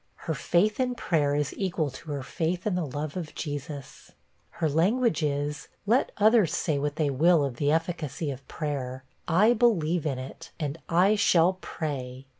Her 0.25 0.33
faith 0.33 0.79
in 0.79 0.95
prayer 0.95 1.35
is 1.35 1.53
equal 1.55 1.91
to 1.91 2.09
her 2.09 2.23
faith 2.23 2.65
in 2.65 2.73
the 2.73 2.87
love 2.87 3.15
of 3.15 3.35
Jesus. 3.35 4.11
Her 4.49 4.67
language 4.67 5.21
is, 5.21 5.67
'Let 5.85 6.11
others 6.17 6.55
say 6.55 6.79
what 6.79 6.95
they 6.95 7.11
will 7.11 7.45
of 7.45 7.57
the 7.57 7.71
efficacy 7.71 8.31
of 8.31 8.47
prayer, 8.47 9.03
I 9.27 9.53
believe 9.53 10.07
in 10.07 10.17
it, 10.17 10.49
and 10.59 10.79
I 10.89 11.13
shall 11.15 11.53
pray. 11.53 12.25